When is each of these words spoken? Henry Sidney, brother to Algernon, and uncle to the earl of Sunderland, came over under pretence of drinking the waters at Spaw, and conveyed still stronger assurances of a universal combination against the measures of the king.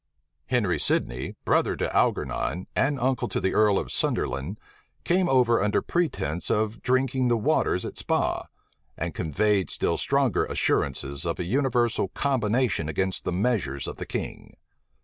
Henry 0.47 0.79
Sidney, 0.79 1.35
brother 1.45 1.75
to 1.75 1.95
Algernon, 1.95 2.65
and 2.75 2.99
uncle 2.99 3.27
to 3.27 3.39
the 3.39 3.53
earl 3.53 3.77
of 3.77 3.91
Sunderland, 3.91 4.57
came 5.03 5.29
over 5.29 5.61
under 5.61 5.79
pretence 5.79 6.49
of 6.49 6.81
drinking 6.81 7.27
the 7.27 7.37
waters 7.37 7.85
at 7.85 7.99
Spaw, 7.99 8.45
and 8.97 9.13
conveyed 9.13 9.69
still 9.69 9.99
stronger 9.99 10.45
assurances 10.45 11.23
of 11.23 11.37
a 11.37 11.45
universal 11.45 12.07
combination 12.07 12.89
against 12.89 13.25
the 13.25 13.31
measures 13.31 13.87
of 13.87 13.97
the 13.97 14.07
king. 14.07 14.55